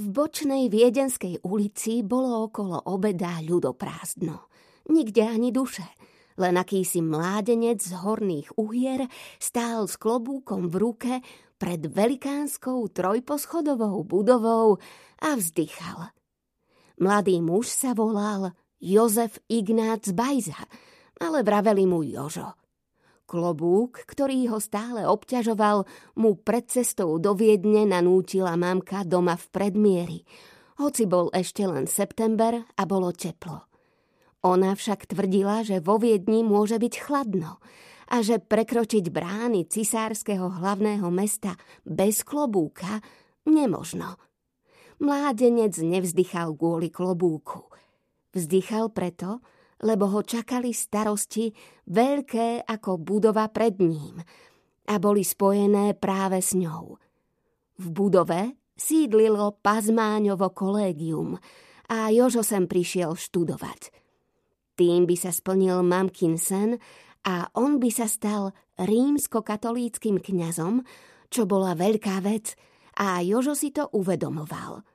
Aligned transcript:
V 0.00 0.08
bočnej 0.08 0.72
viedenskej 0.72 1.44
ulici 1.44 2.00
bolo 2.00 2.48
okolo 2.48 2.88
obeda 2.88 3.36
ľudoprázdno. 3.44 4.48
Nikde 4.88 5.28
ani 5.28 5.52
duše. 5.52 5.84
Len 6.40 6.56
akýsi 6.56 7.04
mládenec 7.04 7.84
z 7.84 8.00
horných 8.00 8.56
uhier 8.56 9.04
stál 9.36 9.84
s 9.84 10.00
klobúkom 10.00 10.72
v 10.72 10.76
ruke 10.80 11.12
pred 11.60 11.84
velikánskou 11.84 12.80
trojposchodovou 12.88 14.00
budovou 14.08 14.80
a 15.20 15.36
vzdychal. 15.36 16.16
Mladý 16.96 17.44
muž 17.44 17.68
sa 17.68 17.92
volal 17.92 18.56
Jozef 18.80 19.36
Ignác 19.52 20.16
Bajza, 20.16 20.64
ale 21.20 21.44
vraveli 21.44 21.84
mu 21.84 22.00
Jožo. 22.00 22.56
Klobúk, 23.30 24.10
ktorý 24.10 24.50
ho 24.50 24.58
stále 24.58 25.06
obťažoval, 25.06 25.86
mu 26.18 26.34
pred 26.34 26.66
cestou 26.66 27.14
do 27.22 27.38
Viedne 27.38 27.86
nanútila 27.86 28.58
mamka 28.58 29.06
doma 29.06 29.38
v 29.38 29.46
predmieri, 29.54 30.20
hoci 30.82 31.06
bol 31.06 31.30
ešte 31.30 31.62
len 31.62 31.86
september 31.86 32.58
a 32.58 32.82
bolo 32.90 33.14
teplo. 33.14 33.70
Ona 34.42 34.74
však 34.74 35.14
tvrdila, 35.14 35.62
že 35.62 35.78
vo 35.78 36.02
Viedni 36.02 36.42
môže 36.42 36.82
byť 36.82 36.94
chladno 37.06 37.62
a 38.10 38.18
že 38.18 38.42
prekročiť 38.42 39.06
brány 39.14 39.70
cisárskeho 39.70 40.50
hlavného 40.58 41.06
mesta 41.14 41.54
bez 41.86 42.26
klobúka 42.26 42.98
nemožno. 43.46 44.18
Mládenec 44.98 45.78
nevzdychal 45.78 46.58
kvôli 46.58 46.90
klobúku. 46.90 47.70
Vzdychal 48.34 48.90
preto, 48.90 49.38
lebo 49.80 50.04
ho 50.12 50.20
čakali 50.20 50.72
starosti 50.76 51.48
veľké 51.88 52.68
ako 52.68 53.00
budova 53.00 53.48
pred 53.48 53.80
ním 53.80 54.20
a 54.90 54.94
boli 55.00 55.24
spojené 55.24 55.96
práve 55.96 56.44
s 56.44 56.52
ňou. 56.52 56.98
V 57.80 57.86
budove 57.88 58.56
sídlilo 58.76 59.56
Pazmáňovo 59.64 60.52
kolégium 60.52 61.40
a 61.88 62.12
Jožo 62.12 62.44
sem 62.44 62.68
prišiel 62.68 63.16
študovať. 63.16 63.92
Tým 64.76 65.04
by 65.04 65.16
sa 65.16 65.32
splnil 65.32 65.84
mamkin 65.84 66.36
sen 66.40 66.76
a 67.24 67.48
on 67.56 67.80
by 67.80 67.90
sa 67.92 68.08
stal 68.08 68.52
rímsko-katolíckým 68.80 70.20
kňazom, 70.20 70.84
čo 71.28 71.44
bola 71.44 71.76
veľká 71.76 72.20
vec 72.24 72.56
a 73.00 73.20
Jožo 73.20 73.56
si 73.56 73.72
to 73.72 73.88
uvedomoval– 73.92 74.80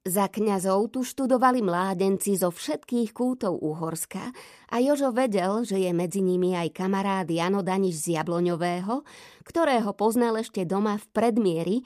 za 0.00 0.32
kňazov 0.32 0.96
tu 0.96 1.04
študovali 1.04 1.60
mládenci 1.60 2.32
zo 2.32 2.48
všetkých 2.48 3.12
kútov 3.12 3.60
Uhorska 3.60 4.32
a 4.72 4.76
Jožo 4.80 5.12
vedel, 5.12 5.60
že 5.68 5.76
je 5.76 5.92
medzi 5.92 6.24
nimi 6.24 6.56
aj 6.56 6.72
kamarád 6.72 7.28
Jano 7.28 7.60
Daniš 7.60 8.08
z 8.08 8.16
Jabloňového, 8.16 9.04
ktorého 9.44 9.92
poznal 9.92 10.40
ešte 10.40 10.64
doma 10.64 10.96
v 10.96 11.06
predmieri 11.12 11.76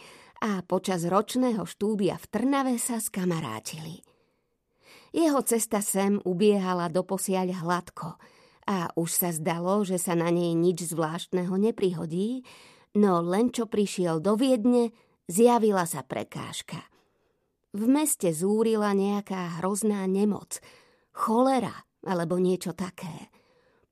a 0.46 0.62
počas 0.62 1.02
ročného 1.02 1.66
štúdia 1.66 2.14
v 2.14 2.26
Trnave 2.30 2.74
sa 2.78 3.02
skamarátili. 3.02 4.06
Jeho 5.10 5.42
cesta 5.42 5.82
sem 5.82 6.22
ubiehala 6.22 6.90
doposiaľ 6.90 7.66
hladko 7.66 8.14
a 8.70 8.94
už 8.94 9.10
sa 9.10 9.30
zdalo, 9.34 9.82
že 9.82 9.98
sa 9.98 10.14
na 10.14 10.30
nej 10.30 10.54
nič 10.54 10.86
zvláštneho 10.86 11.54
neprihodí, 11.58 12.46
no 12.94 13.26
len 13.26 13.50
čo 13.50 13.66
prišiel 13.66 14.22
do 14.22 14.38
Viedne, 14.38 14.94
zjavila 15.26 15.82
sa 15.82 16.06
prekážka– 16.06 16.78
v 17.74 17.90
meste 17.90 18.30
zúrila 18.30 18.94
nejaká 18.94 19.58
hrozná 19.58 20.06
nemoc, 20.06 20.62
cholera 21.10 21.74
alebo 22.06 22.38
niečo 22.38 22.70
také. 22.70 23.34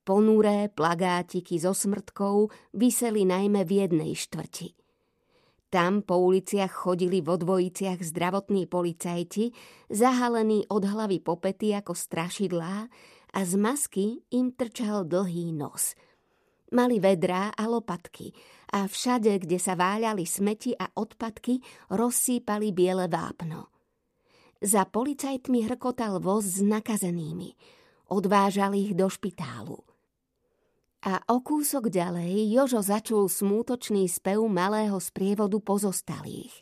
Ponuré 0.07 0.71
plagátiky 0.71 1.59
so 1.59 1.75
smrtkou 1.75 2.47
vyseli 2.75 3.27
najmä 3.27 3.67
v 3.67 3.71
jednej 3.87 4.11
štvrti. 4.15 4.75
Tam 5.67 6.05
po 6.05 6.21
uliciach 6.21 6.69
chodili 6.69 7.19
vo 7.19 7.33
dvojiciach 7.33 7.97
zdravotní 7.99 8.69
policajti, 8.69 9.49
zahalení 9.89 10.69
od 10.69 10.83
hlavy 10.85 11.17
po 11.19 11.41
pety 11.41 11.73
ako 11.73 11.97
strašidlá 11.97 12.75
a 13.33 13.39
z 13.41 13.53
masky 13.57 14.21
im 14.37 14.53
trčal 14.53 15.01
dlhý 15.09 15.49
nos. 15.49 15.97
Mali 16.77 17.01
vedrá 17.01 17.49
a 17.57 17.65
lopatky 17.65 18.33
a 18.69 18.85
všade, 18.85 19.33
kde 19.41 19.57
sa 19.57 19.73
váľali 19.73 20.29
smeti 20.29 20.77
a 20.77 20.93
odpadky, 20.93 21.57
rozsýpali 21.89 22.69
biele 22.69 23.09
vápno. 23.09 23.72
Za 24.63 24.87
policajtmi 24.87 25.67
hrkotal 25.67 26.23
voz 26.23 26.47
s 26.47 26.63
nakazenými. 26.63 27.51
Odvážal 28.07 28.71
ich 28.79 28.95
do 28.95 29.11
špitálu. 29.11 29.83
A 31.03 31.19
o 31.27 31.43
kúsok 31.43 31.91
ďalej 31.91 32.47
Jožo 32.47 32.79
začul 32.79 33.27
smútočný 33.27 34.07
spev 34.07 34.39
malého 34.47 34.95
sprievodu 35.03 35.59
pozostalých. 35.59 36.55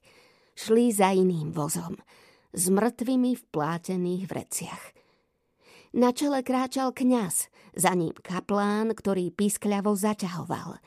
Šli 0.58 0.90
za 0.90 1.14
iným 1.14 1.54
vozom, 1.54 1.94
s 2.50 2.74
mŕtvými 2.74 3.38
v 3.38 3.44
plátených 3.54 4.24
vreciach. 4.26 4.84
Na 5.94 6.10
čele 6.10 6.42
kráčal 6.42 6.98
kňaz, 6.98 7.54
za 7.78 7.94
ním 7.94 8.18
kaplán, 8.18 8.98
ktorý 8.98 9.30
pískľavo 9.30 9.94
zaťahoval. 9.94 10.82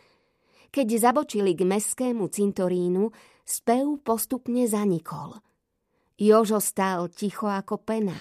Keď 0.75 0.87
zabočili 0.99 1.55
k 1.55 1.63
mestskému 1.63 2.27
cintorínu, 2.27 3.15
spev 3.47 4.03
postupne 4.03 4.67
zanikol– 4.67 5.39
Jožo 6.15 6.63
stál 6.63 7.11
ticho 7.11 7.51
ako 7.51 7.83
pena, 7.83 8.15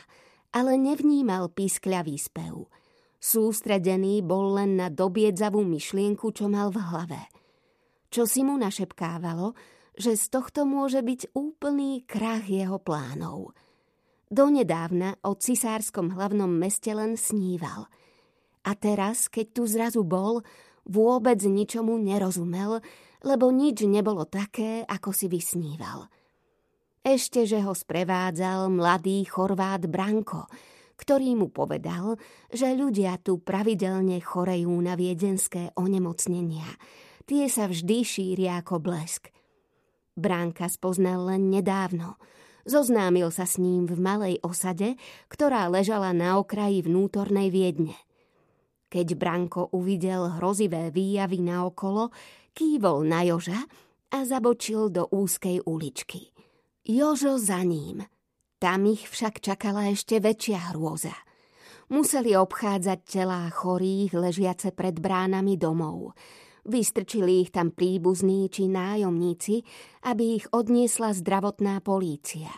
ale 0.50 0.82
nevnímal 0.82 1.54
pískľavý 1.54 2.18
spev. 2.18 2.66
Sústredený 3.22 4.26
bol 4.26 4.58
len 4.58 4.82
na 4.82 4.90
dobiedzavú 4.90 5.62
myšlienku, 5.62 6.34
čo 6.34 6.50
mal 6.50 6.74
v 6.74 6.82
hlave. 6.82 7.22
Čo 8.10 8.26
si 8.26 8.42
mu 8.42 8.58
našepkávalo, 8.58 9.54
že 9.94 10.18
z 10.18 10.26
tohto 10.34 10.66
môže 10.66 11.06
byť 11.06 11.38
úplný 11.38 12.02
krach 12.10 12.50
jeho 12.50 12.82
plánov. 12.82 13.54
Donedávna 14.34 15.22
o 15.22 15.38
cisárskom 15.38 16.18
hlavnom 16.18 16.50
meste 16.50 16.90
len 16.98 17.14
sníval. 17.14 17.86
A 18.66 18.74
teraz, 18.74 19.30
keď 19.30 19.46
tu 19.54 19.70
zrazu 19.70 20.02
bol, 20.02 20.42
vôbec 20.90 21.38
ničomu 21.46 22.02
nerozumel, 22.02 22.82
lebo 23.22 23.54
nič 23.54 23.86
nebolo 23.86 24.26
také, 24.26 24.82
ako 24.90 25.14
si 25.14 25.30
vysníval– 25.30 26.10
ešte, 27.04 27.44
že 27.44 27.60
ho 27.60 27.76
sprevádzal 27.76 28.72
mladý 28.72 29.28
Chorvát 29.28 29.84
Branko, 29.92 30.48
ktorý 30.96 31.36
mu 31.36 31.52
povedal, 31.52 32.16
že 32.48 32.72
ľudia 32.72 33.20
tu 33.20 33.44
pravidelne 33.44 34.24
chorejú 34.24 34.72
na 34.80 34.96
viedenské 34.96 35.76
onemocnenia. 35.76 36.80
Tie 37.28 37.52
sa 37.52 37.68
vždy 37.68 37.98
šíria 38.08 38.64
ako 38.64 38.80
blesk. 38.80 39.32
Bránka 40.16 40.72
spoznal 40.72 41.28
len 41.28 41.52
nedávno. 41.52 42.16
Zoznámil 42.64 43.28
sa 43.36 43.44
s 43.44 43.60
ním 43.60 43.84
v 43.84 44.00
malej 44.00 44.36
osade, 44.40 44.96
ktorá 45.28 45.68
ležala 45.68 46.16
na 46.16 46.40
okraji 46.40 46.88
vnútornej 46.88 47.52
Viedne. 47.52 48.00
Keď 48.88 49.20
Branko 49.20 49.74
uvidel 49.76 50.40
hrozivé 50.40 50.94
výjavy 50.94 51.44
naokolo, 51.44 52.16
kývol 52.56 53.04
na 53.04 53.26
Joža 53.28 53.60
a 54.14 54.18
zabočil 54.24 54.94
do 54.94 55.10
úzkej 55.10 55.66
uličky. 55.66 56.33
Jožo 56.84 57.40
za 57.40 57.64
ním. 57.64 58.04
Tam 58.60 58.84
ich 58.84 59.08
však 59.08 59.40
čakala 59.40 59.88
ešte 59.96 60.20
väčšia 60.20 60.76
hrôza. 60.76 61.16
Museli 61.88 62.36
obchádzať 62.36 63.00
telá 63.08 63.48
chorých 63.48 64.12
ležiace 64.12 64.76
pred 64.76 65.00
bránami 65.00 65.56
domov. 65.56 66.12
Vystrčili 66.68 67.48
ich 67.48 67.56
tam 67.56 67.72
príbuzní 67.72 68.52
či 68.52 68.68
nájomníci, 68.68 69.64
aby 70.04 70.44
ich 70.44 70.46
odniesla 70.52 71.16
zdravotná 71.16 71.80
polícia. 71.80 72.52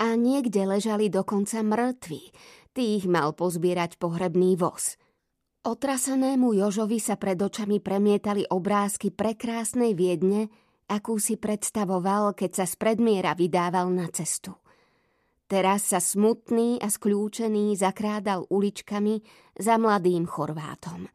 A 0.00 0.16
niekde 0.16 0.64
ležali 0.64 1.12
dokonca 1.12 1.60
mŕtvi. 1.60 2.32
Tých 2.72 3.04
mal 3.04 3.36
pozbierať 3.36 4.00
pohrebný 4.00 4.56
voz. 4.56 4.96
Otrasenému 5.68 6.56
Jožovi 6.56 6.96
sa 6.96 7.20
pred 7.20 7.36
očami 7.36 7.76
premietali 7.76 8.48
obrázky 8.48 9.12
prekrásnej 9.12 9.92
Viedne, 9.92 10.48
akú 10.88 11.16
si 11.16 11.40
predstavoval, 11.40 12.36
keď 12.36 12.50
sa 12.62 12.64
z 12.68 12.74
predmiera 12.76 13.32
vydával 13.32 13.88
na 13.90 14.08
cestu. 14.12 14.54
Teraz 15.44 15.92
sa 15.92 16.00
smutný 16.00 16.80
a 16.80 16.88
skľúčený 16.88 17.76
zakrádal 17.76 18.48
uličkami 18.48 19.20
za 19.60 19.76
mladým 19.76 20.24
Chorvátom. 20.24 21.06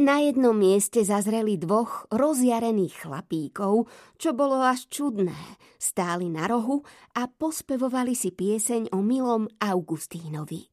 Na 0.00 0.16
jednom 0.24 0.56
mieste 0.56 1.04
zazreli 1.04 1.60
dvoch 1.60 2.08
rozjarených 2.08 3.04
chlapíkov, 3.04 3.88
čo 4.16 4.32
bolo 4.32 4.60
až 4.64 4.88
čudné. 4.88 5.36
Stáli 5.76 6.32
na 6.32 6.48
rohu 6.48 6.80
a 7.16 7.28
pospevovali 7.28 8.16
si 8.16 8.32
pieseň 8.32 8.96
o 8.96 9.04
milom 9.04 9.44
Augustínovi. 9.60 10.68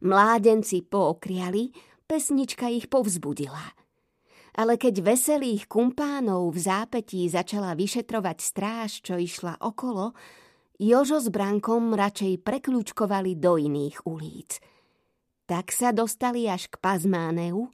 Mládenci 0.00 0.80
pookriali, 0.80 1.72
pesnička 2.08 2.72
ich 2.72 2.88
povzbudila– 2.88 3.64
ale 4.54 4.78
keď 4.78 5.02
veselých 5.02 5.66
kumpánov 5.66 6.54
v 6.54 6.58
zápetí 6.62 7.26
začala 7.26 7.74
vyšetrovať 7.74 8.38
stráž, 8.38 9.02
čo 9.02 9.18
išla 9.18 9.58
okolo, 9.58 10.14
Jožo 10.78 11.22
s 11.22 11.30
Brankom 11.30 11.94
radšej 11.94 12.42
prekľúčkovali 12.42 13.38
do 13.38 13.54
iných 13.58 14.10
ulic. 14.10 14.58
Tak 15.46 15.70
sa 15.70 15.94
dostali 15.94 16.50
až 16.50 16.66
k 16.66 16.82
Pazmáneu, 16.82 17.70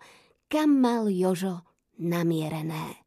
kam 0.53 0.77
mal 0.77 1.09
Jožo 1.09 1.65
namierené. 1.97 3.00